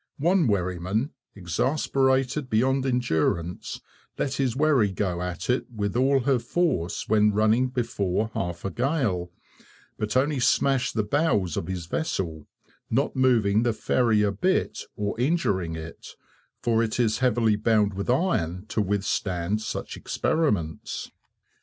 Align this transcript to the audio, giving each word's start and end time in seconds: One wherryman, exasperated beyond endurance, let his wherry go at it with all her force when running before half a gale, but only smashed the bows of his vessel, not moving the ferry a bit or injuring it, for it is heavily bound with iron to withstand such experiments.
One 0.17 0.47
wherryman, 0.47 1.11
exasperated 1.35 2.49
beyond 2.49 2.87
endurance, 2.87 3.81
let 4.17 4.33
his 4.33 4.55
wherry 4.55 4.89
go 4.91 5.21
at 5.21 5.47
it 5.47 5.69
with 5.71 5.95
all 5.95 6.21
her 6.21 6.39
force 6.39 7.07
when 7.07 7.33
running 7.33 7.67
before 7.67 8.31
half 8.33 8.65
a 8.65 8.71
gale, 8.71 9.31
but 9.99 10.17
only 10.17 10.39
smashed 10.39 10.95
the 10.95 11.03
bows 11.03 11.55
of 11.55 11.67
his 11.67 11.85
vessel, 11.85 12.47
not 12.89 13.15
moving 13.15 13.61
the 13.61 13.73
ferry 13.73 14.23
a 14.23 14.31
bit 14.31 14.81
or 14.95 15.19
injuring 15.19 15.75
it, 15.75 16.15
for 16.63 16.81
it 16.81 16.99
is 16.99 17.19
heavily 17.19 17.55
bound 17.55 17.93
with 17.93 18.09
iron 18.09 18.65
to 18.69 18.81
withstand 18.81 19.61
such 19.61 19.95
experiments. 19.97 21.11